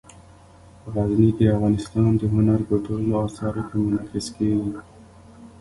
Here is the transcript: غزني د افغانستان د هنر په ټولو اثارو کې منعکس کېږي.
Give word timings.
غزني 0.93 1.29
د 1.37 1.39
افغانستان 1.55 2.09
د 2.17 2.21
هنر 2.33 2.59
په 2.69 2.75
ټولو 2.85 3.09
اثارو 3.25 3.61
کې 3.69 3.77
منعکس 3.85 4.27
کېږي. 4.35 4.71